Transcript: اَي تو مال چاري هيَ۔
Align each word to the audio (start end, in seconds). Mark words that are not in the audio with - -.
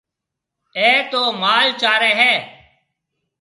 اَي 0.79 0.91
تو 1.11 1.21
مال 1.41 1.67
چاري 1.81 2.11
هيَ۔ 2.19 2.33